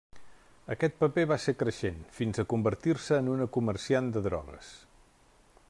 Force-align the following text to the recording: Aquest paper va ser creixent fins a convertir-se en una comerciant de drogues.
Aquest 0.75 0.95
paper 1.01 1.25
va 1.31 1.37
ser 1.43 1.53
creixent 1.59 1.99
fins 2.21 2.41
a 2.41 2.45
convertir-se 2.53 3.19
en 3.25 3.29
una 3.35 3.49
comerciant 3.59 4.11
de 4.17 4.25
drogues. 4.31 4.73